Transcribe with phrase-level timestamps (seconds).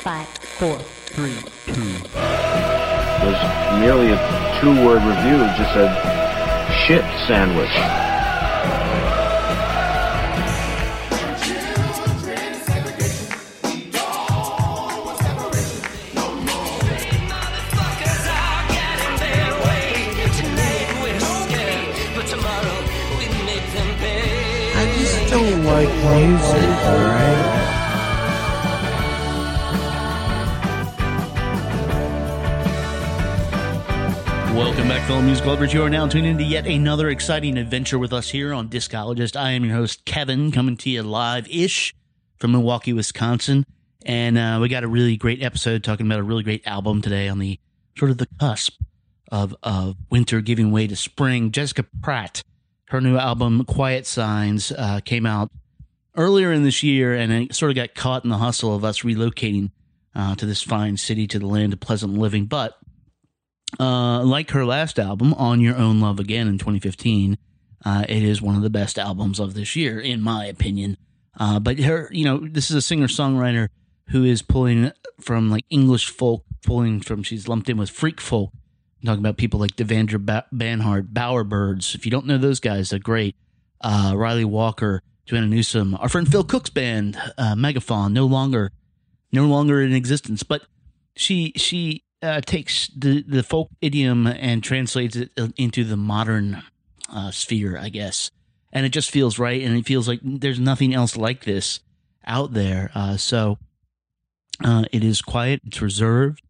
[0.00, 1.82] five, four, three, two.
[3.20, 3.36] was
[3.80, 5.44] merely a two-word review.
[5.44, 5.92] It just said
[6.86, 7.68] shit sandwich.
[24.72, 27.49] I just don't like music, alright?
[34.54, 35.72] Welcome back, fellow music lovers.
[35.72, 39.36] You are now tuned into yet another exciting adventure with us here on Discologist.
[39.36, 41.94] I am your host, Kevin, coming to you live ish
[42.36, 43.64] from Milwaukee, Wisconsin.
[44.04, 47.28] And uh, we got a really great episode talking about a really great album today
[47.28, 47.60] on the
[47.96, 48.80] sort of the cusp
[49.30, 51.52] of, of winter giving way to spring.
[51.52, 52.42] Jessica Pratt,
[52.88, 55.50] her new album, Quiet Signs, uh, came out
[56.16, 59.02] earlier in this year and it sort of got caught in the hustle of us
[59.02, 59.70] relocating
[60.14, 62.46] uh, to this fine city, to the land of pleasant living.
[62.46, 62.76] But
[63.78, 67.38] uh, like her last album, On Your Own Love Again in 2015,
[67.84, 70.96] uh, it is one of the best albums of this year, in my opinion.
[71.38, 73.68] Uh, but her, you know, this is a singer songwriter
[74.08, 78.50] who is pulling from like English folk, pulling from, she's lumped in with freak folk.
[79.00, 81.94] I'm talking about people like Devendra ba- Banhart, Bowerbirds.
[81.94, 83.36] If you don't know those guys, they're great.
[83.80, 88.72] Uh, Ryley Walker, Joanna Newsom, our friend Phil Cook's band, uh, Megafaun, no longer,
[89.32, 90.42] no longer in existence.
[90.42, 90.62] But
[91.16, 96.62] she, she, uh, takes the, the folk idiom and translates it into the modern
[97.12, 98.30] uh, sphere, I guess.
[98.72, 99.62] And it just feels right.
[99.62, 101.80] And it feels like there's nothing else like this
[102.24, 102.90] out there.
[102.94, 103.58] Uh, so
[104.64, 106.42] uh, it is quiet, it's reserved,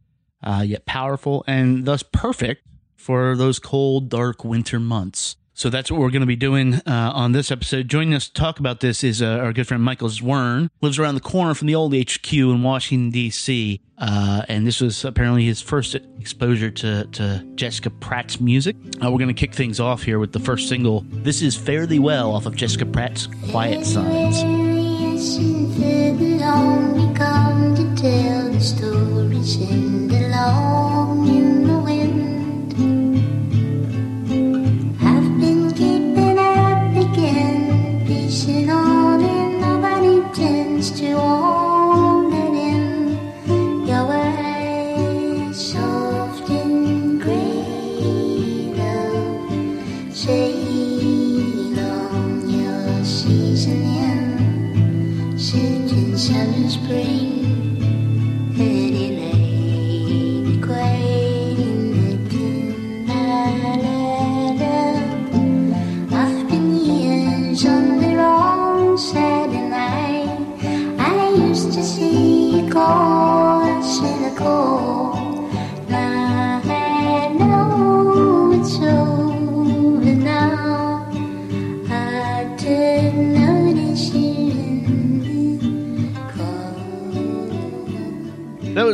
[0.42, 5.36] uh, yet powerful, and thus perfect for those cold, dark winter months.
[5.60, 7.86] So that's what we're going to be doing uh, on this episode.
[7.86, 10.70] Joining us to talk about this is uh, our good friend Michael Zwern.
[10.80, 13.78] Lives around the corner from the old HQ in Washington D.C.
[13.98, 18.74] Uh, and this was apparently his first exposure to, to Jessica Pratt's music.
[19.04, 21.04] Uh, we're going to kick things off here with the first single.
[21.10, 24.42] This is Fairly Well off of Jessica Pratt's Quiet Signs.
[40.80, 41.59] Tends to own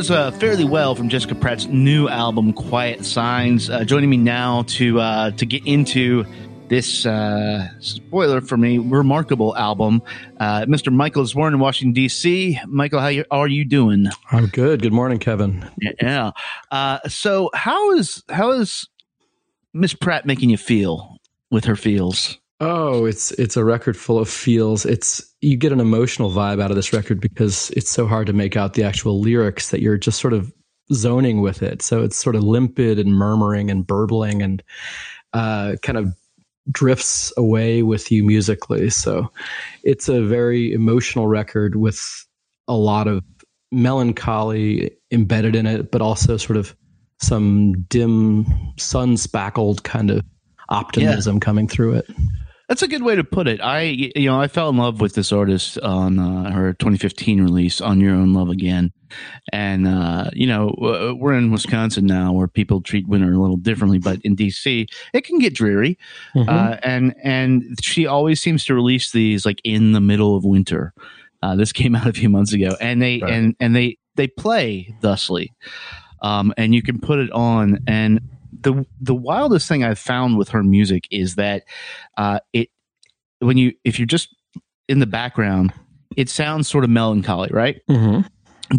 [0.05, 0.11] cold.
[0.11, 3.69] Uh, fairly well from Jessica Pratt's new album, Quiet Signs.
[3.69, 6.25] Uh, joining me now to uh, to get into
[6.69, 10.01] this uh, spoiler for me remarkable album,
[10.39, 10.93] uh, Mr.
[10.93, 12.59] Michael Zwarn in Washington D.C.
[12.67, 14.07] Michael, how you, are you doing?
[14.31, 14.81] I'm good.
[14.81, 15.69] Good morning, Kevin.
[16.01, 16.31] Yeah.
[16.69, 18.87] Uh, so how is how is
[19.73, 21.17] Miss Pratt making you feel
[21.49, 22.37] with her feels?
[22.59, 24.85] Oh, it's it's a record full of feels.
[24.85, 28.33] It's you get an emotional vibe out of this record because it's so hard to
[28.33, 30.51] make out the actual lyrics that you're just sort of
[30.93, 31.81] zoning with it.
[31.81, 34.63] So it's sort of limpid and murmuring and burbling and
[35.33, 36.13] uh, kind of
[36.71, 38.89] drifts away with you musically.
[38.89, 39.31] So
[39.83, 42.01] it's a very emotional record with
[42.67, 43.23] a lot of
[43.71, 46.75] melancholy embedded in it, but also sort of
[47.19, 48.45] some dim,
[48.77, 50.21] sun spackled kind of
[50.69, 52.09] optimism coming through it.
[52.67, 53.61] That's a good way to put it.
[53.61, 57.79] I, you know, I fell in love with this artist on uh, her 2015 release,
[57.79, 58.91] "On Your Own Love Again,"
[59.53, 63.99] and uh, you know, we're in Wisconsin now, where people treat winter a little differently,
[63.99, 65.97] but in DC, it can get dreary.
[66.35, 66.49] Mhm.
[66.49, 70.93] Uh, and and she always seems to release these like in the middle of winter.
[71.41, 73.31] Uh, this came out a few months ago, and they Right.
[73.31, 75.53] and and they they play thusly,
[76.21, 77.79] um, and you can put it on.
[77.87, 78.19] And
[78.73, 81.63] the the wildest thing I've found with her music is that
[82.17, 82.69] uh, it
[83.39, 84.35] when you if you're just
[84.87, 85.73] in the background,
[86.15, 87.81] it sounds sort of melancholy, right?
[87.87, 88.21] hmm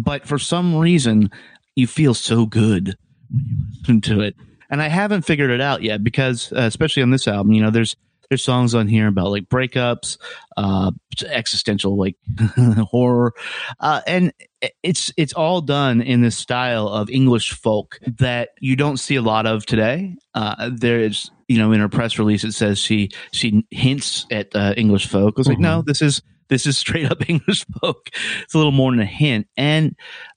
[0.01, 1.31] But for some reason,
[1.75, 2.95] you feel so good
[3.31, 4.35] when you listen to it.
[4.69, 7.71] And I haven't figured it out yet because, uh, especially on this album, you know,
[7.71, 7.95] there's
[8.29, 10.17] there's songs on here about like breakups,
[10.55, 10.91] uh,
[11.27, 12.15] existential like
[12.79, 13.33] horror,
[13.79, 14.33] uh, and
[14.83, 19.21] it's it's all done in this style of English folk that you don't see a
[19.21, 20.15] lot of today.
[20.33, 24.73] Uh, there's you know in her press release it says she she hints at uh,
[24.77, 25.33] English folk.
[25.37, 28.09] I was like, no, this is this is straight up English folk.
[28.43, 29.95] It's a little more than a hint, and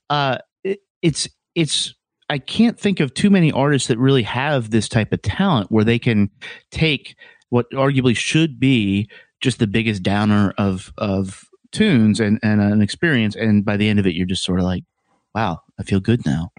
[0.09, 1.93] uh, it, it's it's
[2.29, 5.83] I can't think of too many artists that really have this type of talent where
[5.83, 6.31] they can
[6.71, 7.15] take
[7.53, 9.07] what arguably should be
[9.39, 13.99] just the biggest downer of of tunes and, and an experience, and by the end
[13.99, 14.83] of it, you're just sort of like,
[15.35, 16.51] "Wow, I feel good now."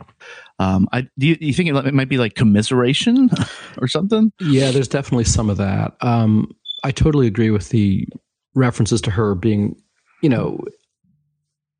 [0.60, 3.28] Um, I do you, you think it, it might be like commiseration
[3.78, 4.32] or something?
[4.38, 5.94] Yeah, there's definitely some of that.
[6.00, 6.52] Um,
[6.84, 8.06] I totally agree with the
[8.54, 9.74] references to her being,
[10.22, 10.60] you know,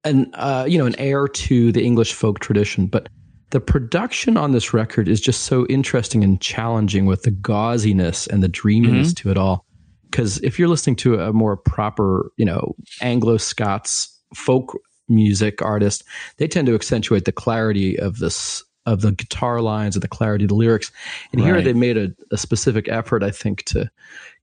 [0.03, 3.09] an uh, you know an heir to the English folk tradition, but
[3.50, 8.43] the production on this record is just so interesting and challenging with the gauziness and
[8.43, 9.29] the dreaminess Mm-hmm.
[9.29, 9.64] to it all.
[10.11, 16.05] Because if you're listening to a more proper, you know, Anglo Scots folk music artist,
[16.38, 20.44] they tend to accentuate the clarity of this of the guitar lines and the clarity
[20.44, 20.93] of the lyrics.
[21.32, 23.91] And here they made a, a specific effort, I think, to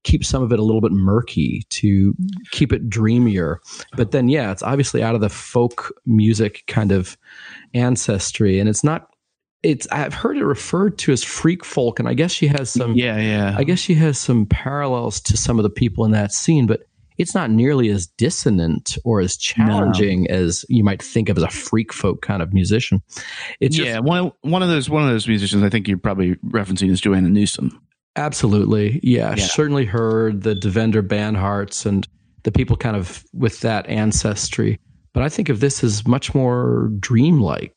[0.03, 2.15] keep some of it a little bit murky, to
[2.51, 3.59] keep it dreamier.
[3.95, 7.18] But then, yeah, it's obviously out of the folk music kind of
[7.74, 9.07] ancestry, and it's not.
[9.63, 12.94] It's I've heard it referred to as freak folk, and I guess she has some.
[12.95, 13.56] Yeah, yeah.
[13.56, 16.81] I guess she has some parallels to some of the people in that scene, but
[17.21, 21.50] it's not nearly as dissonant or as challenging as you might think of as a
[21.50, 23.03] freak folk kind of musician.
[23.59, 26.36] It's just yeah, one one of those one of those musicians I think you're probably
[26.38, 27.80] referencing is Joanna Newsom.
[28.16, 29.00] Absolutely.
[29.04, 29.46] Yeah, Yeah.
[29.46, 32.08] Certainly heard the Devendra Banharts and
[32.44, 34.80] the people kind of with that ancestry.
[35.13, 37.74] But I think of this as much more dreamlike.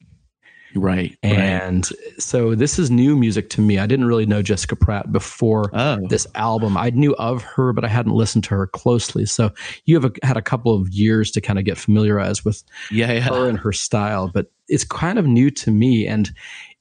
[0.76, 1.16] Right.
[1.22, 1.32] right.
[1.32, 1.88] And
[2.18, 3.78] so this is new music to me.
[3.78, 5.98] I didn't really know Jessica Pratt before Oh.
[6.08, 6.76] this album.
[6.76, 9.24] I knew of her, but I hadn't listened to her closely.
[9.24, 9.52] So
[9.84, 13.12] you have a, had a couple of years to kind of get familiarized with Yeah,
[13.12, 13.20] yeah.
[13.20, 16.08] her and her style, but it's kind of new to me.
[16.08, 16.32] And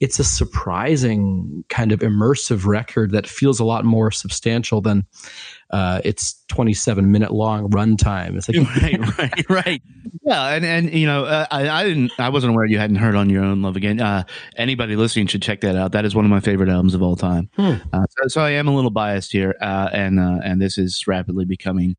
[0.04, 5.06] it's a surprising kind of immersive record that feels a lot more substantial than
[5.70, 8.36] uh, its 27 minute long runtime.
[8.36, 9.82] It's like, right, right, right.
[10.26, 13.16] Yeah, and and you know, uh, I I didn't, I wasn't aware you hadn't heard
[13.16, 14.02] on your own love again.
[14.02, 14.26] Uh,
[14.58, 15.94] anybody listening should check that out.
[15.94, 17.50] That is one of my favorite albums of all time.
[17.56, 17.76] Hmm.
[17.94, 21.08] Uh, so, so I am a little biased here, uh, and uh, and this is
[21.08, 21.96] rapidly becoming.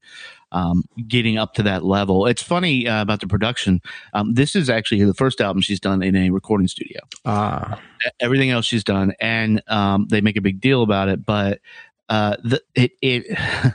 [0.55, 2.27] Um, getting up to that level.
[2.27, 3.83] It's funny uh, about the production.
[4.13, 7.01] Um, this is actually the first album she's done in a recording studio.
[7.27, 7.81] ah,
[8.21, 11.27] everything else she's done, and um, they make a big deal about it.
[11.27, 11.61] But
[12.09, 13.37] uh, the, it it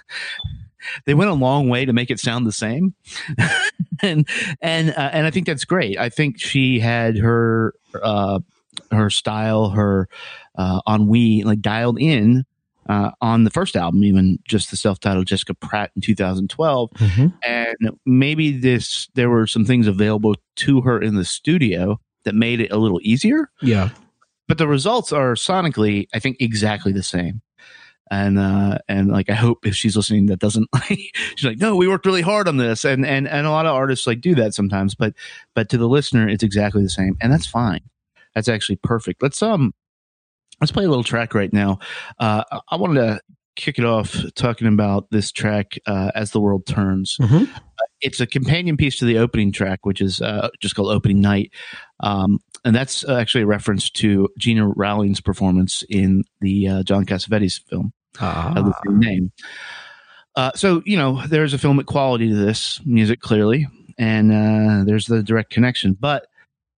[1.06, 2.94] they went a long way to make it sound the same,
[4.02, 4.28] and
[4.62, 5.98] and uh, and I think that's great.
[5.98, 8.40] I think she had her uh,
[8.92, 10.08] her style, her
[10.56, 12.46] uh, ennui, like dialed in.
[12.90, 17.34] Uh, on the first album, even just the self-titled Jessica Pratt in 2012, mhm.
[17.48, 22.60] and maybe this there were some things available to her in the studio that made
[22.60, 23.52] it a little easier.
[23.62, 23.90] Yeah.
[24.48, 27.42] but the results are sonically i think exactly the same.
[28.12, 31.76] And uh and like i hope if she's listening that doesn't like she's like no
[31.76, 32.84] we worked really hard on this.
[32.84, 35.14] And and and a lot of artists like do that sometimes but
[35.54, 37.16] but to the listener it's exactly the same.
[37.22, 37.82] And that's fine.
[38.34, 39.22] That's actually perfect.
[39.22, 39.74] Let's um
[40.62, 41.80] let's play a little track right now
[42.20, 43.20] uh i, wanted to
[43.56, 47.50] kick it off talking about this track uh as the world turns Mhm.
[48.02, 51.52] it's a companion piece to the opening track, which is uh, just called Opening Night.
[52.00, 57.60] Um, and that's actually a reference to Gena Rowlands' performance in the uh, John Cassavetes
[57.68, 57.92] film
[58.22, 59.32] of the Ah, same name.
[60.36, 63.68] Uh, so, you know, there's a filmic quality to this music, clearly,
[63.98, 65.94] and uh, there's the direct connection.
[66.00, 66.28] But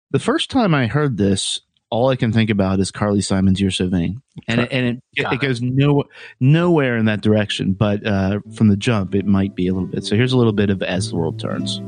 [0.10, 3.70] the first time I heard this, all I can think about is Carly Simon's "You're
[3.70, 6.06] So Vain," and it, and it, Got it goes no
[6.40, 7.74] nowhere in that direction.
[7.74, 10.06] But uh, from the jump, it might be a little bit.
[10.06, 11.82] So here's a little bit of "As the World Turns."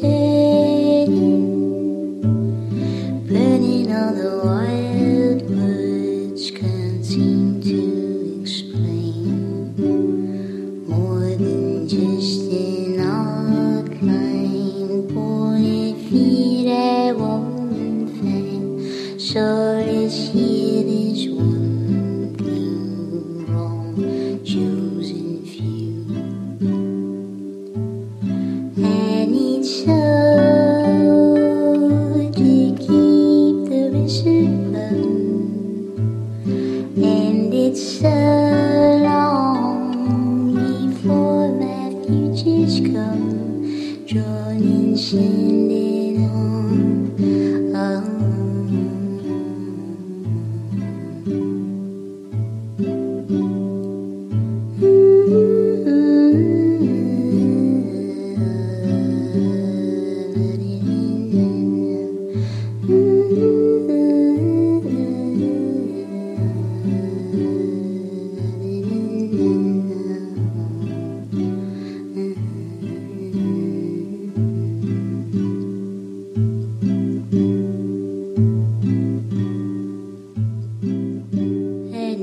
[0.00, 0.67] And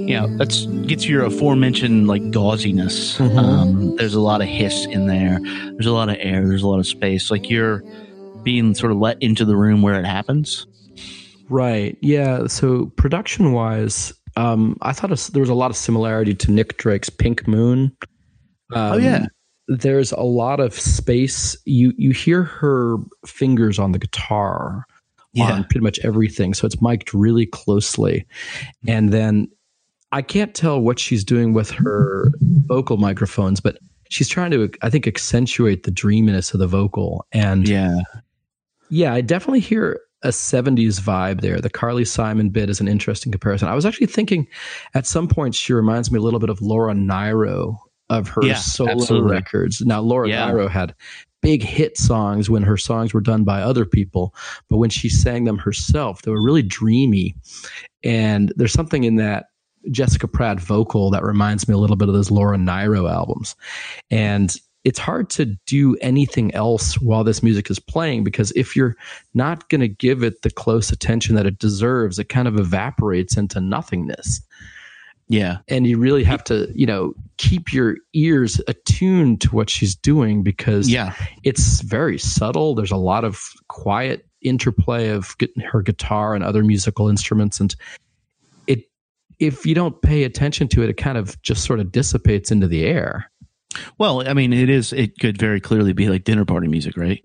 [0.08, 3.18] you know that's gets your aforementioned like gauziness.
[3.18, 3.38] Mhm.
[3.38, 5.40] Um, there's a lot of hiss in there.
[5.74, 6.48] There's a lot of air.
[6.48, 7.32] There's a lot of space.
[7.32, 7.84] Like you're
[8.44, 10.68] being sort of let into the room where it happens.
[11.50, 11.98] Right.
[12.02, 12.48] Yeah.
[12.48, 16.78] So production wise, um, I thought it- there was a lot of similarity to Nick
[16.78, 17.96] Drake's Pink Moon.
[18.74, 19.26] Um, Oh, yeah.
[19.68, 21.58] There's a lot of space.
[21.66, 24.86] You you hear her fingers on the guitar
[25.40, 26.54] on pretty much everything.
[26.54, 28.26] So it's mic'd really closely.
[28.88, 29.48] And then
[30.16, 32.32] I can't tell what she's doing with her
[32.68, 33.78] vocal microphones, but
[34.10, 37.26] she's trying to, I think, accentuate the dreaminess of the vocal.
[37.34, 38.00] And yeah.
[38.90, 41.60] yeah, I definitely hear a 70s vibe there.
[41.60, 43.68] The Carly Simon bit is an interesting comparison.
[43.68, 44.48] I was actually thinking
[44.94, 47.78] at some point she reminds me a little bit of Laura Nyro
[48.10, 49.32] of her Yeah, solo absolutely.
[49.32, 49.82] records.
[49.82, 50.46] Now, Laura Yeah.
[50.46, 50.96] Nyro had
[51.42, 54.34] big hit songs when her songs were done by other people,
[54.70, 57.36] but when she sang them herself, they were really dreamy.
[58.02, 59.48] And there's something in that
[59.92, 63.56] Jessica Pratt vocal that reminds me a little bit of those Laura Nyro albums.
[64.10, 68.96] And it's hard to do anything else while this music is playing because if you're
[69.34, 73.36] not going to give it the close attention that it deserves, it kind of evaporates
[73.36, 74.42] into nothingness.
[75.28, 75.58] Yeah.
[75.68, 80.44] And you really have to, you know, keep your ears attuned to what she's doing
[80.44, 81.16] because Yeah.
[81.44, 82.76] it's very subtle.
[82.76, 85.36] There's a lot of quiet interplay of
[85.72, 87.76] her guitar and other musical instruments, and
[89.40, 92.68] if you don't pay attention to it, it kind of just sort of dissipates into
[92.68, 93.32] the air.
[93.98, 94.94] Well, I mean, it is.
[94.94, 97.24] It could very clearly be like dinner party music, right?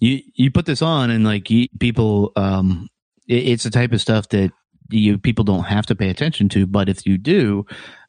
[0.00, 2.88] You you put this on, and like you, people, um,
[3.28, 4.50] it, it's the type of stuff that
[4.90, 7.64] you people don't have to pay attention to, but if you do,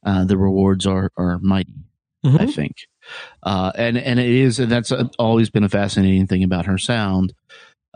[0.05, 1.73] uh, the rewards are are mighty.
[2.25, 2.77] I think,
[3.43, 6.79] uh, and and it is, and that's uh, always been a fascinating thing about her
[6.79, 7.33] sound,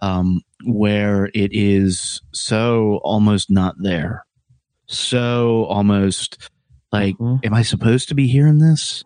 [0.03, 4.27] um, where it is so almost not there,
[4.89, 6.49] so almost
[6.91, 7.45] like, Mhm.
[7.45, 9.03] am I supposed to be hearing this?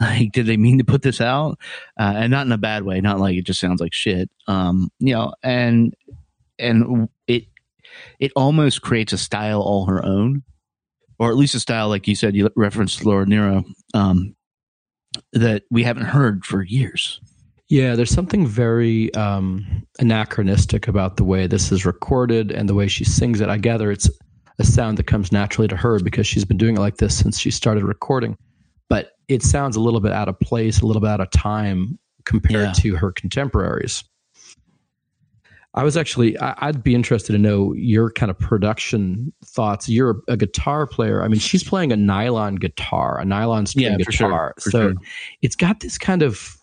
[0.00, 1.60] Like, did they mean to put this out?
[1.96, 4.28] Uh, and not in a bad way, not like it just sounds like shit.
[4.48, 5.94] Um, you know, and
[6.58, 7.44] and it
[8.18, 10.42] it almost creates a style all her own,
[11.20, 12.34] or at least a style like you said.
[12.34, 13.62] You referenced Laura Nyro,
[13.94, 14.34] um,
[15.34, 17.20] that we haven't heard for years.
[17.68, 22.88] Yeah, there's something very um, anachronistic about the way this is recorded and the way
[22.88, 23.48] she sings it.
[23.48, 24.10] I gather it's
[24.58, 27.38] a sound that comes naturally to her because she's been doing it like this since
[27.38, 28.36] she started recording.
[28.88, 31.98] But it sounds a little bit out of place, a little bit out of time
[32.24, 32.72] compared Yeah.
[32.72, 34.04] to her contemporaries.
[35.74, 39.88] I was actually, I, I'd be interested to know your kind of production thoughts.
[39.88, 41.22] You're a guitar player.
[41.24, 44.54] I mean, she's playing a nylon guitar, a nylon string Yeah, sure, guitar.
[44.60, 44.94] for so sure.
[45.40, 46.58] it's got this kind of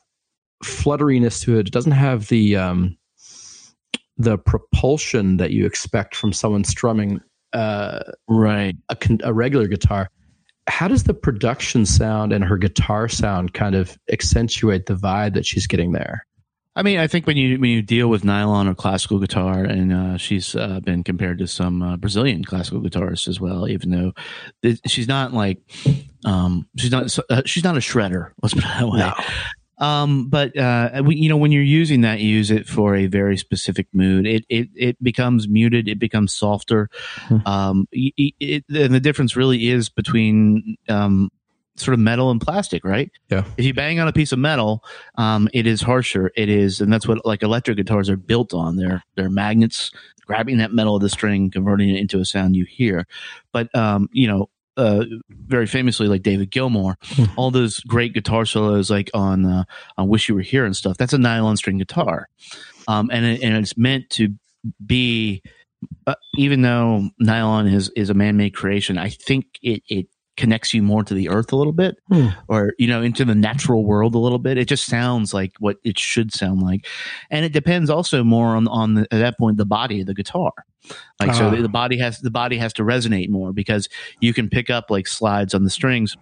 [0.63, 1.67] flutteriness to it.
[1.67, 2.95] It doesn't have the um,
[4.17, 7.19] the propulsion that you expect from someone strumming
[7.53, 8.75] uh, Right.
[8.89, 10.09] a, a regular guitar.
[10.67, 15.45] How does the production sound and her guitar sound kind of accentuate the vibe that
[15.45, 16.25] she's getting there?
[16.75, 19.91] I mean, I think when you when you deal with nylon or classical guitar, and
[19.91, 24.13] uh, she's uh, been compared to some uh, Brazilian classical guitarists as well, even though
[24.61, 25.57] th- she's not like
[26.23, 28.31] um, she's not uh, she's not a shredder.
[28.41, 29.11] Let's put it that way.
[29.79, 33.07] Um, but uh, we, you know, when you're using that, you use it for a
[33.07, 34.27] very specific mood.
[34.27, 35.87] It it it becomes muted.
[35.87, 36.89] It becomes softer.
[37.27, 37.37] Hmm.
[37.45, 41.31] Um, y- it, and the difference really is between um,
[41.75, 43.09] sort of metal and plastic, right?
[43.29, 43.45] Yeah.
[43.57, 44.83] If you bang on a piece of metal,
[45.15, 46.31] um, it is harsher.
[46.35, 48.75] It is, and that's what like electric guitars are built on.
[48.75, 49.91] They're they're magnets
[50.25, 53.07] grabbing that metal of the string, converting it into a sound you hear.
[53.51, 56.95] But um, you know, uh, very famously, like David Gilmour,
[57.35, 59.65] all those great guitar solos, like on uh,
[59.97, 60.97] on "Wish You Were Here" and stuff.
[60.97, 62.29] That's a nylon string guitar,
[62.87, 64.33] um, and it, and it's meant to
[64.85, 65.41] be.
[66.07, 70.07] Uh, even though nylon is is a man made creation, I think it it
[70.39, 72.29] connects you more to the earth a little bit, Hmm.
[72.47, 74.57] or you know, into the natural world a little bit.
[74.57, 76.87] It just sounds like what it should sound like,
[77.29, 80.15] and it depends also more on on the, at that point the body of the
[80.15, 80.53] guitar.
[81.19, 81.49] Like so, Ah.
[81.51, 83.87] the, the body has the body has to resonate more because
[84.21, 86.17] you can pick up like slides on the strings.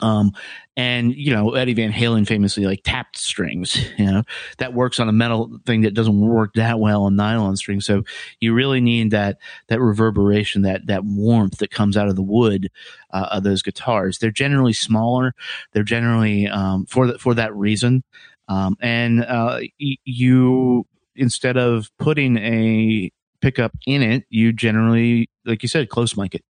[0.00, 0.32] Um,
[0.76, 4.22] and you know, Eddie Van Halen famously like tapped strings, you know,
[4.58, 7.84] that works on a metal thing that doesn't work that well on nylon strings.
[7.84, 8.04] So
[8.40, 12.70] you really need that, that reverberation, that, that warmth that comes out of the wood,
[13.10, 14.18] uh, of those guitars.
[14.18, 15.34] They're generally smaller.
[15.72, 18.02] They're generally, um, for that, for that reason.
[18.48, 23.10] Um, and, uh, y- you, instead of putting a
[23.42, 26.44] pickup in it, you generally, like you said, close mic it.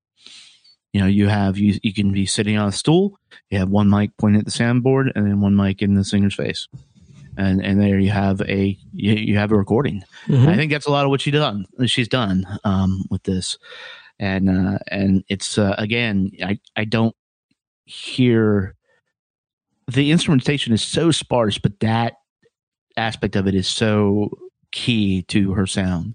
[0.92, 3.18] You know, you have you you can be sitting on a stool.
[3.50, 6.34] You have one mic pointing at the soundboard, and then one mic in the singer's
[6.34, 6.68] face,
[7.36, 10.02] and and there you have a you, you have a recording.
[10.26, 10.48] Mhm.
[10.48, 11.64] I think that's a lot of what she done.
[11.86, 13.56] She's done um, with this,
[14.18, 17.16] and uh, and it's uh, again, I I don't
[17.86, 18.74] hear
[19.90, 22.14] the instrumentation is so sparse, but that
[22.98, 24.30] aspect of it is so
[24.72, 26.14] key to her sound,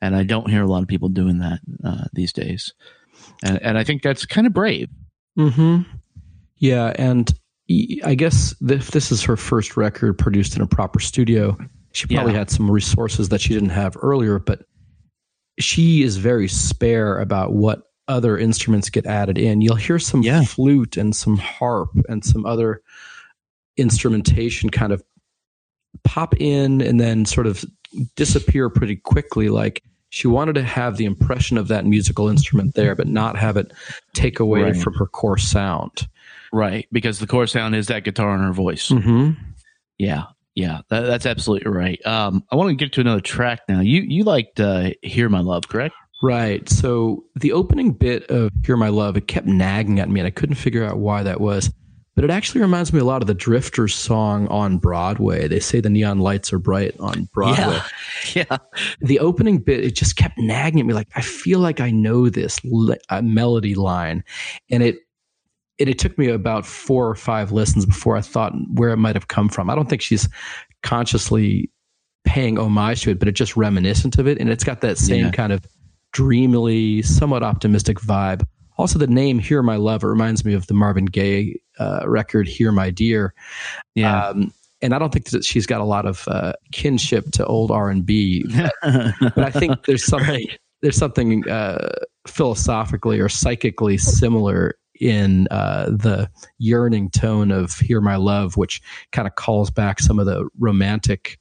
[0.00, 2.72] and I don't hear a lot of people doing that uh, these days,
[3.42, 4.88] and and I think that's kind of brave.
[5.36, 5.82] Hmm.
[6.58, 7.32] Yeah, and
[8.04, 11.56] I guess if this is her first record produced in a proper studio,
[11.92, 12.38] she probably Yeah.
[12.38, 14.38] had some resources that she didn't have earlier.
[14.38, 14.66] But
[15.58, 19.60] she is very spare about what other instruments get added in.
[19.62, 20.44] You'll hear some Yeah.
[20.44, 22.82] flute and some harp and some other
[23.76, 25.02] instrumentation kind of
[26.04, 27.64] pop in and then sort of
[28.16, 29.48] disappear pretty quickly.
[29.48, 29.82] Like
[30.14, 33.72] she wanted to have the impression of that musical instrument there, but not have it
[34.14, 34.76] take away Right.
[34.76, 36.06] from her core sound.
[36.52, 38.90] Right, because the core sound is that guitar and her voice.
[38.90, 39.32] Mm-hmm.
[39.98, 41.98] Yeah, yeah, that, that's absolutely right.
[42.06, 43.80] Um, I want to get to another track now.
[43.80, 45.96] You you liked uh, "Hear My Love," correct?
[46.22, 46.68] Right.
[46.68, 50.30] So the opening bit of Hear My Love, it kept nagging at me, and I
[50.30, 51.72] couldn't figure out why that was.
[52.14, 55.48] But it actually reminds me a lot of the Drifters song on Broadway.
[55.48, 57.80] They say the neon lights are bright on Broadway.
[58.34, 58.58] yeah.
[59.00, 60.94] The opening bit, it just kept nagging at me.
[60.94, 64.22] Like I feel like I know this le- uh, melody line,
[64.70, 64.98] and it
[65.80, 69.16] and it took me about four or five listens before I thought where it might
[69.16, 69.68] have come from.
[69.68, 70.28] I don't think she's
[70.84, 71.68] consciously
[72.24, 75.26] paying homage to it, but it's just reminiscent of it, and it's got that same
[75.26, 75.30] Yeah.
[75.32, 75.66] kind of
[76.12, 78.46] dreamily, somewhat optimistic vibe.
[78.76, 82.48] Also, the name "Hear My Love" it reminds me of the Marvin Gaye uh, record
[82.48, 83.34] "Hear My Dear,"
[83.94, 84.28] Yeah.
[84.28, 87.70] um, and I don't think that she's got a lot of uh, kinship to old
[87.70, 88.44] R and B,
[88.82, 90.46] but I think there's something
[90.82, 91.90] there's something uh,
[92.26, 98.82] philosophically or psychically similar in uh, the yearning tone of "Hear My Love," which
[99.12, 101.38] kind of calls back some of the romantic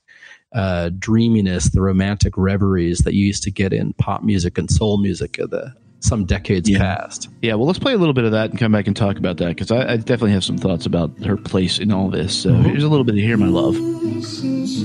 [0.54, 4.98] uh, dreaminess, the romantic reveries that you used to get in pop music and soul
[4.98, 6.80] music of the some decades Yeah.
[6.80, 7.30] past.
[7.42, 7.56] yeah.
[7.56, 9.48] Well, let's play a little bit of that and come back and talk about that
[9.48, 12.36] because I, I definitely have some thoughts about her place in all this.
[12.36, 12.64] So mm-hmm.
[12.64, 13.76] here's a little bit of "Hear My Love."
[14.24, 14.84] Sincerely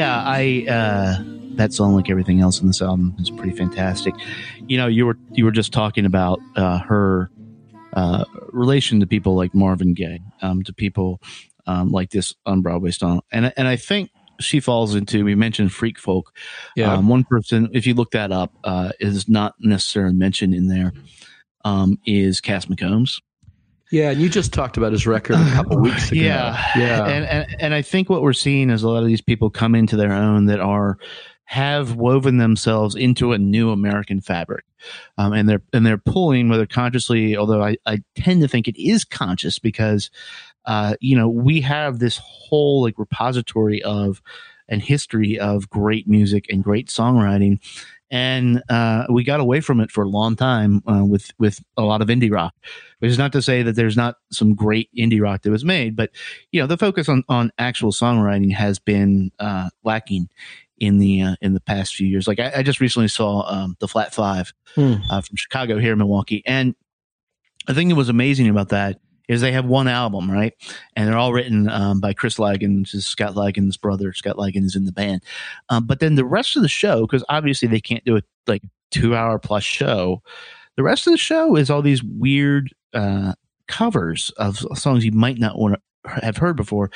[0.00, 1.22] yeah, I uh,
[1.56, 4.14] that song, like everything else in this album, is pretty fantastic.
[4.66, 7.30] You know, you were you were just talking about uh, her
[7.92, 11.20] uh, relation to people like Marvin Gaye, um, to people
[11.66, 14.10] um, like this on Broadway song, and and I think
[14.40, 15.22] she falls into.
[15.22, 16.34] We mentioned freak folk.
[16.76, 16.94] Yeah.
[16.94, 20.94] Um, one person, if you look that up, uh, is not necessarily mentioned in there.
[21.62, 23.20] Um, is Cass McCombs.
[23.90, 26.20] Yeah, and you just talked about his record a couple weeks ago.
[26.20, 27.06] Yeah, yeah.
[27.06, 29.74] and, and and I think what we're seeing is a lot of these people come
[29.74, 30.98] into their own that are
[31.44, 34.64] have woven themselves into a new American fabric,
[35.18, 38.80] um, and they're and they're pulling whether consciously, although I, I tend to think it
[38.80, 40.10] is conscious because,
[40.66, 44.22] uh, you know, we have this whole like repository of
[44.68, 47.58] and history of great music and great songwriting.
[48.10, 51.82] And uh, we got away from it for a long time uh, with with a
[51.82, 52.54] lot of indie rock,
[52.98, 55.94] which is not to say that there's not some great indie rock that was made,
[55.94, 56.10] but
[56.50, 60.28] you know the focus on on actual songwriting has been uh, lacking
[60.78, 62.26] in the uh, in the past few years.
[62.26, 64.94] Like I, I just recently saw um, the Flat Five Hmm.
[65.10, 66.74] uh, from Chicago here in Milwaukee, and
[67.66, 68.98] the thing that was amazing about that
[69.30, 70.52] is they have one album, right?
[70.96, 74.12] And they're all written um, by Chris Ligon, which is Scott Ligon's brother.
[74.12, 75.22] Scott Lagan is in the band,
[75.68, 78.62] um, but then the rest of the show, because obviously they can't do a like
[78.90, 80.20] two hour plus show.
[80.76, 83.34] The rest of the show is all these weird uh,
[83.68, 85.80] covers of songs you might not want to
[86.24, 86.90] have heard before,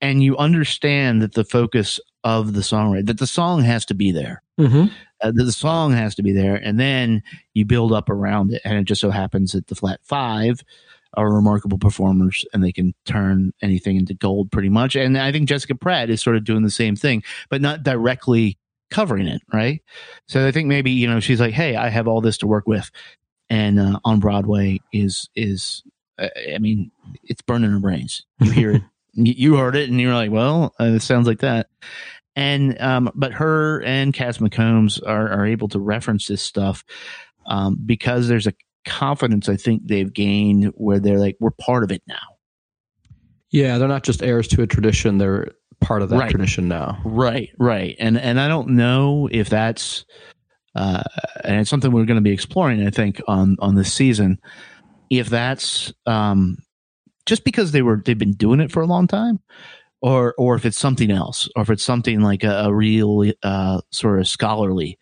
[0.00, 4.12] and you understand that the focus of the songwriter that the song has to be
[4.12, 4.42] there.
[4.60, 4.92] Mhm.
[5.22, 7.22] Uh, the, the song has to be there, and then
[7.54, 8.62] you build up around it.
[8.64, 10.62] And it just so happens that the flat five
[11.14, 14.96] are remarkable performers and they can turn anything into gold pretty much.
[14.96, 18.58] And I think Jessica Pratt is sort of doing the same thing, but not directly
[18.90, 19.82] covering it, right?
[20.28, 22.66] So I think maybe you know she's like, hey, I have all this to work
[22.66, 22.90] with,
[23.48, 25.82] and uh, on Broadway is is
[26.18, 26.90] uh, I mean
[27.24, 28.24] it's burning her brains.
[28.40, 28.82] You hear it,
[29.14, 31.68] you heard it, and you're like, well, uh, it sounds like that.
[32.36, 36.84] And um, but her and Cass McCombs are are able to reference this stuff
[37.46, 41.92] um, because there's a confidence I think they've gained where they're like, we're part of
[41.92, 42.16] it now.
[43.50, 45.48] Yeah, they're not just heirs to a tradition; they're
[45.80, 46.30] part of that Right.
[46.30, 47.00] tradition now.
[47.04, 47.96] Right, right.
[47.98, 50.04] And and I don't know if that's
[50.76, 51.02] uh
[51.42, 54.38] and it's something we're going to be exploring I think on on this season
[55.10, 56.58] if that's um
[57.26, 59.40] just because they were they've been doing it for a long time
[60.00, 63.80] or or if it's something else or if it's something like a, a real uh
[63.90, 64.96] sort of scholarly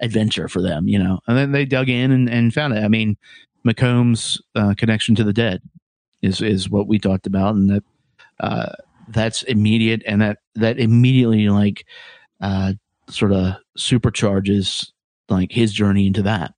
[0.00, 1.20] adventure for them, you know.
[1.26, 2.82] And then they dug in and, and found it.
[2.82, 3.16] I mean,
[3.66, 5.62] McComb's uh, connection to the dead
[6.24, 7.84] is is what we talked about and that
[8.40, 8.72] uh
[9.08, 11.84] that's immediate and that that immediately like
[12.40, 12.72] uh
[13.08, 14.90] sort of supercharges
[15.28, 16.54] like his journey into that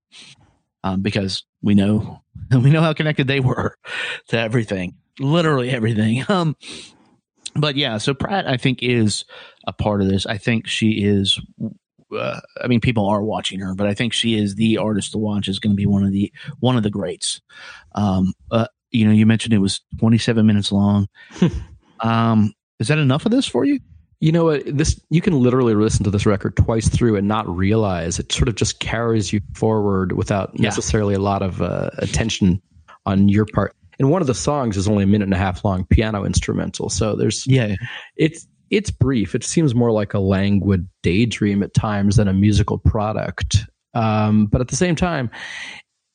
[0.85, 2.23] um because we know
[2.53, 3.77] we know how connected they were
[4.29, 6.57] to everything literally everything um
[7.57, 9.25] but yeah so pratt i think is
[9.67, 11.41] a part of this i think she is
[12.17, 15.19] uh, i mean people are watching her but i think she is the artist to
[15.19, 17.41] watch is going to be one of the one of the greats
[17.95, 21.09] um uh, you know you mentioned it was 27 minutes long
[22.01, 23.81] um is that enough of this for you
[24.21, 24.63] You know what?
[24.67, 28.49] This you can literally listen to this record twice through and not realize it sort
[28.49, 30.63] of just carries you forward without Yeah.
[30.69, 32.63] necessarily a lot of uh, attention
[33.05, 33.73] on your part.
[33.99, 36.89] And one of the songs is only a minute and a half long piano instrumental,
[36.89, 37.75] so there's yeah
[38.17, 39.35] it's it's brief.
[39.35, 43.65] It seems more like a languid daydream at times than a musical product.
[43.95, 45.31] Um, but at the same time,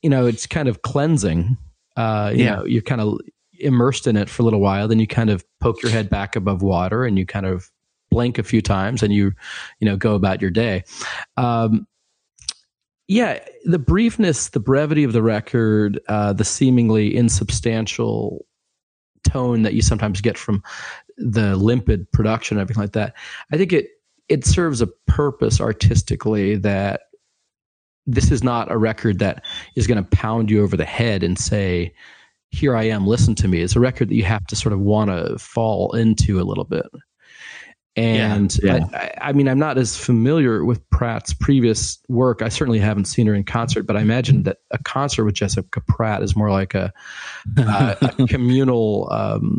[0.02, 1.58] you know, it's kind of cleansing.
[1.96, 2.56] Uh, you Yeah.
[2.58, 3.20] know, you're kind of
[3.60, 6.36] immersed in it for a little while, then you kind of poke your head back
[6.36, 7.70] above water and you kind of
[8.10, 9.32] blink a few times and you,
[9.80, 10.84] you know, go about your day.
[11.38, 11.88] Um,
[13.08, 18.46] yeah, the briefness, the brevity of the record, uh, the seemingly insubstantial
[19.24, 20.64] tone that you sometimes get from
[21.22, 23.16] the limpid production everything like that.
[23.52, 23.88] I think it
[24.30, 27.02] it serves a purpose artistically that
[28.08, 29.44] this is not a record that
[29.76, 31.94] is going to pound you over the head and say,
[32.50, 34.80] "Here I am, listen to me." It's a record that you have to sort of
[34.80, 36.86] want to fall into a little bit.
[37.96, 42.42] And Yeah, I, I, I mean, I'm not as familiar with Pratt's previous work.
[42.42, 45.82] I certainly haven't seen her in concert, but I imagine that a concert with Jessica
[45.88, 46.94] Pratt is more like a,
[47.58, 49.58] uh, a communal, um,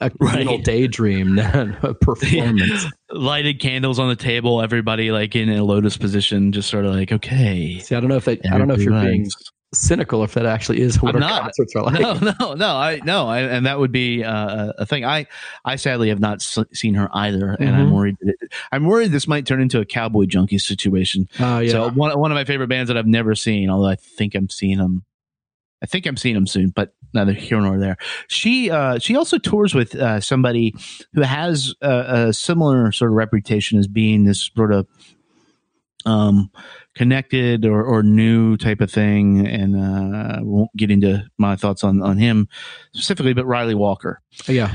[0.00, 0.64] a communal Right.
[0.64, 2.86] daydream than a performance.
[3.10, 7.12] lighted candles on the table everybody like in a lotus position just sort of like
[7.12, 9.30] okay See, I don't know if that, I don't know if you're being.
[9.74, 11.42] Cynical, if that actually is what I'm our not.
[11.42, 12.00] concerts are like.
[12.00, 12.76] no, no, no.
[12.76, 15.04] I no, I, and that would be uh, a thing.
[15.04, 15.26] I,
[15.64, 17.94] I sadly have not s- seen her either, and I'm Mhm.
[17.94, 18.16] worried.
[18.20, 21.28] That it, I'm worried this might turn into a cowboy junkie situation.
[21.40, 21.70] Oh, yeah.
[21.72, 24.48] So one one of my favorite bands that I've never seen, although I think I'm
[24.48, 25.04] seeing them.
[25.82, 27.98] I think I'm seeing them soon, but neither here nor there.
[28.28, 30.74] She uh, she also tours with uh, somebody
[31.12, 34.86] who has a, a similar sort of reputation as being this sort of
[36.04, 36.50] um,
[36.94, 41.84] connected or, or new type of thing, and uh, I won't get into my thoughts
[41.84, 42.48] on on him
[42.94, 44.20] specifically, but Ryley Walker.
[44.46, 44.72] yeah.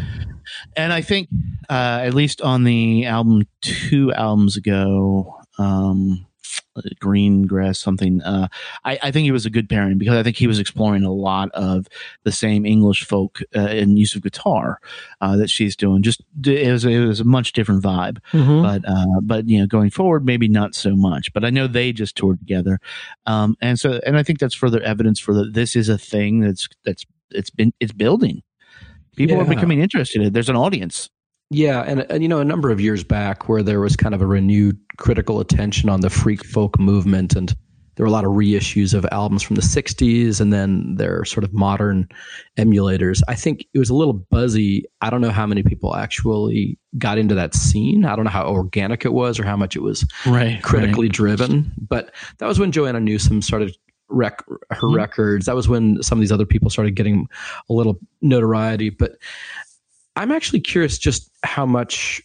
[0.75, 1.29] And I think,
[1.69, 6.25] uh, at least on the album two albums ago, um,
[6.99, 8.47] Green Grass something, uh,
[8.85, 11.11] I, I think he was a good pairing because I think he was exploring a
[11.11, 11.87] lot of
[12.23, 14.79] the same English folk uh, and use of guitar
[15.21, 16.01] uh, that she's doing.
[16.03, 18.61] Just it was it was a much different vibe, Mhm.
[18.63, 21.33] but uh, but you know going forward maybe not so much.
[21.33, 22.79] But I know they just toured together,
[23.25, 26.39] um, and so and I think that's further evidence for that this is a thing
[26.41, 28.41] that's that's it's been it's building.
[29.15, 30.33] People are becoming interested.
[30.33, 31.09] There's an audience.
[31.51, 34.21] Yeah, and, and you know, a number of years back, where there was kind of
[34.21, 37.55] a renewed critical attention on the freak folk movement, and
[37.95, 41.43] there were a lot of reissues of albums from the '60s, and then their sort
[41.43, 42.07] of modern
[42.57, 43.21] emulators.
[43.27, 44.85] I think it was a little buzzy.
[45.01, 48.05] I don't know how many people actually got into that scene.
[48.05, 50.61] I don't know how organic it was, or how much it was Right.
[50.61, 51.71] critically driven.
[51.89, 53.75] But that was when Joanna Newsom started
[54.07, 54.95] rec- her Mhm.
[54.95, 55.45] records.
[55.47, 57.27] That was when some of these other people started getting
[57.69, 58.89] a little notoriety.
[58.91, 59.13] But
[60.15, 62.21] I'm actually curious just how much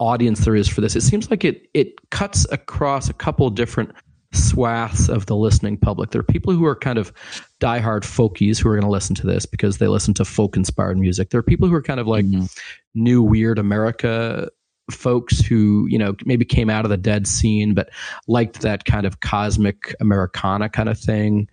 [0.00, 0.94] audience there is for this.
[0.96, 3.90] It seems like it it cuts across a couple different
[4.32, 6.10] swaths of the listening public.
[6.10, 7.12] There are people who are kind of
[7.60, 10.98] diehard folkies who are going to listen to this because they listen to folk inspired
[10.98, 11.30] music.
[11.30, 12.54] There are people who are kind of like Mhm.
[12.94, 14.48] new weird America
[14.90, 17.90] folks who you know maybe came out of the dead scene but
[18.26, 21.46] liked that kind of cosmic Americana kind of thing.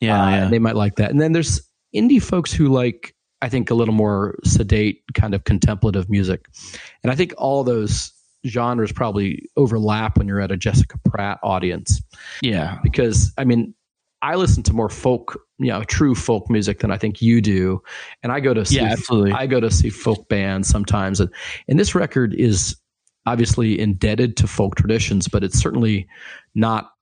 [0.00, 0.48] Yeah, Uh, yeah.
[0.48, 1.10] they might like that.
[1.10, 1.60] And then there's
[1.94, 6.46] indie folks who like, I think, a little more sedate, kind of contemplative music.
[7.02, 8.12] And I think all those
[8.46, 12.00] genres probably overlap when you're at a Jessica Pratt audience
[12.42, 12.78] Yeah.
[12.82, 13.74] because I mean,
[14.22, 17.82] I listen to more folk, you know, true folk music than I think you do,
[18.22, 19.32] and I go to see, Yeah, absolutely.
[19.32, 21.28] I go to see folk bands sometimes, and
[21.68, 22.76] and this record is
[23.26, 26.08] obviously indebted to folk traditions, but it's certainly
[26.54, 26.92] not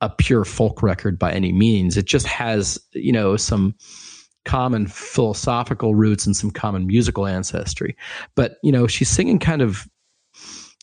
[0.00, 1.96] a pure folk record by any means.
[1.96, 3.74] It just has, you know, some
[4.44, 7.96] common philosophical roots and some common musical ancestry.
[8.34, 9.88] But, you know, she's singing kind of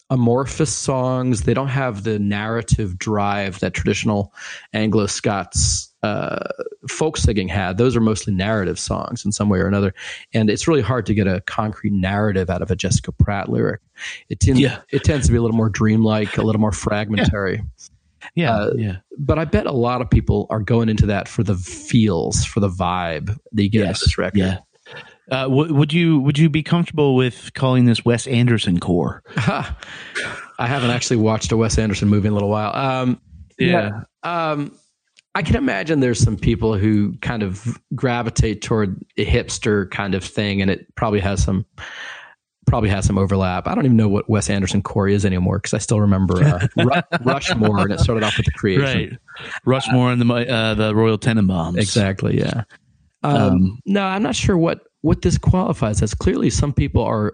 [0.09, 1.43] amorphous songs.
[1.43, 4.33] They don't have the narrative drive that traditional
[4.73, 6.47] Anglo Scots uh,
[6.87, 7.77] folk singing had.
[7.77, 9.93] Those are mostly narrative songs in some way or another.
[10.33, 13.81] And it's really hard to get a concrete narrative out of a Jessica Pratt lyric.
[14.29, 14.79] It tends, Yeah.
[14.91, 17.57] it tends to be a little more dreamlike, a little more fragmentary.
[17.57, 17.85] Yeah.
[18.37, 18.97] Uh, yeah.
[19.17, 22.59] But I bet a lot of people are going into that for the feels, for
[22.59, 24.37] the vibe that you get out of this record.
[24.39, 24.57] Yeah.
[25.29, 29.21] Uh, w- would you would you be comfortable with calling this Wes Anderson core?
[29.37, 29.75] I
[30.67, 32.75] haven't actually watched a Wes Anderson movie in a little while.
[32.75, 33.21] Um,
[33.59, 34.01] Yeah.
[34.23, 34.75] Um,
[35.35, 40.23] I can imagine there's some people who kind of gravitate toward a hipster kind of
[40.23, 41.65] thing, and it probably has some
[42.69, 43.67] probably has some overlap.
[43.67, 46.67] I don't even know what Wes Anderson core is anymore because I still remember uh,
[46.77, 49.09] Ru- Rushmore, and it started off with the creation.
[49.39, 49.49] Right.
[49.65, 51.77] Rushmore and the uh, the Royal Tenenbaums.
[51.77, 52.37] Exactly.
[52.39, 52.63] Yeah.
[53.23, 56.13] Um, Um, no, I'm not sure what what this qualifies as.
[56.13, 57.33] Clearly, some people are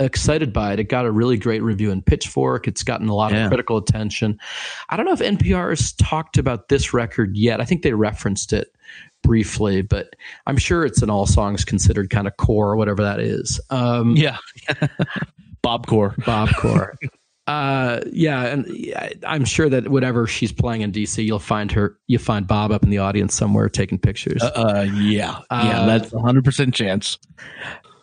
[0.00, 0.80] excited by it.
[0.80, 2.66] It got a really great review in Pitchfork.
[2.66, 3.44] It's gotten a lot Yeah.
[3.44, 4.38] of critical attention.
[4.88, 7.60] I don't know if NPR has talked about this record yet.
[7.60, 8.73] I think they referenced it
[9.22, 10.14] briefly, but
[10.46, 13.60] I'm sure it's an all songs considered kind of core or whatever that is.
[13.70, 14.38] Um, Yeah.
[15.62, 16.14] Bob Core.
[16.24, 16.94] Bob Core.
[17.46, 18.66] Uh, yeah, and
[19.26, 22.82] I'm sure that whatever she's playing in DC, you'll find her, you'll find Bob up
[22.82, 24.42] in the audience somewhere taking pictures.
[24.42, 25.40] Uh, uh, yeah.
[25.50, 25.80] yeah.
[25.80, 27.18] Uh, That's a hundred percent chance.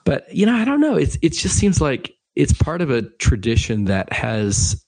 [0.06, 3.02] but you know i don't know it's it just seems like it's part of a
[3.20, 4.84] tradition that has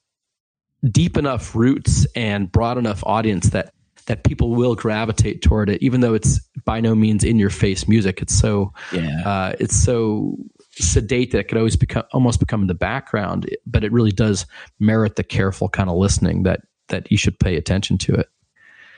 [0.91, 3.73] deep enough roots and broad enough audience that
[4.07, 7.87] that people will gravitate toward it even though it's by no means in your face
[7.87, 9.21] music it's so Yeah.
[9.25, 10.37] uh, it's so
[10.71, 14.45] sedate that it could always become almost become in the background but it really does
[14.79, 18.27] merit the careful kind of listening that that you should pay attention to it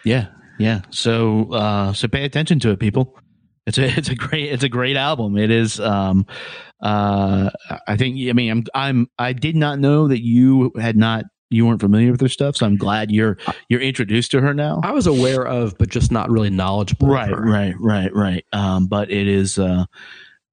[0.06, 0.28] Yeah,
[0.60, 0.82] yeah.
[0.90, 3.18] So, uh, so pay attention to it, people.
[3.66, 5.38] It's a, it's a great, it's a great album.
[5.38, 5.80] It is.
[5.80, 6.26] Um,
[6.82, 7.50] uh,
[7.88, 8.18] I think.
[8.30, 12.12] I mean, I'm, I'm, I did not know that you had not, you weren't familiar
[12.12, 12.56] with her stuff.
[12.58, 13.38] So I'm glad you're,
[13.70, 14.82] you're introduced to her now.
[14.84, 17.42] i was aware of but just not really knowledgeable of Right, her.
[17.42, 18.46] right, right, right.
[18.54, 19.86] Um, but it is, uh,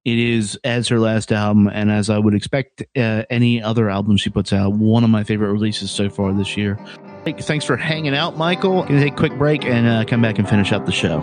[0.05, 4.17] it is as her last album, and as I would expect uh, any other album
[4.17, 6.77] she puts out, one of my favorite releases so far this year.
[7.25, 8.83] Thanks for hanging out, Michael.
[8.83, 11.21] Gonna take a quick break and uh, come back and finish up the show.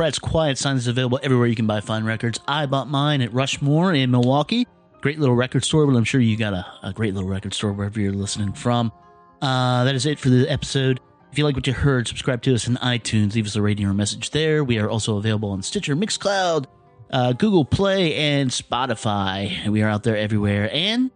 [0.00, 2.40] Pratt's Quiet Signs is available everywhere you can buy fine records.
[2.48, 4.66] I bought mine at Rushmore in Milwaukee.
[5.02, 7.74] Great little record store, but I'm sure you got a, a great little record store
[7.74, 8.92] wherever you're listening from.
[9.42, 11.00] Uh, that is it for the episode.
[11.30, 13.34] If you like what you heard, subscribe to us on iTunes.
[13.34, 14.64] Leave us a rating or message there.
[14.64, 16.64] We are also available on Stitcher, Mixcloud,
[17.10, 19.68] uh, Google Play, and Spotify.
[19.68, 20.70] We are out there everywhere.
[20.72, 21.10] And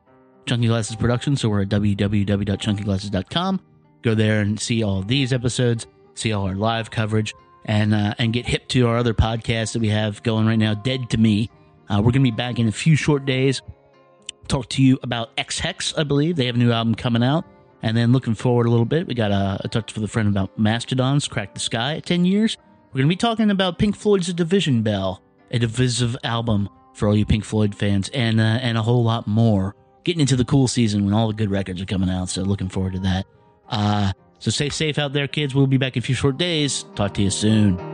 [0.45, 3.61] Chunky Glasses Productions, so we're at www.chunkyglasses.com.
[4.03, 7.33] Go there and see all these episodes, see all our live coverage,
[7.65, 10.75] and uh, and get hip to our other podcasts that we have going right now.
[10.75, 11.51] Dead to Me.
[11.89, 13.63] Uh, we're going to be back in a few short days.
[14.49, 16.37] Talk to you about Ex Hex, I believe.
[16.37, 17.45] They have a new album coming out.
[17.83, 20.27] And then looking forward a little bit, we got a, a touch with a friend
[20.27, 22.57] about Mastodon's, Crack the Skye at 10 years.
[22.93, 27.09] We're going to be talking about Pink Floyd's A Division Bell, a divisive album for
[27.09, 29.75] all you Pink Floyd fans, and, uh, and a whole lot more.
[30.05, 32.71] Getting into the cool season when all the good records are coming out, so looking
[32.71, 33.27] forward to that.
[33.69, 34.13] Uh,
[34.45, 35.55] so stay safe out there, kids.
[35.55, 36.85] We'll be back in a few short days.
[36.97, 37.94] Talk to you soon.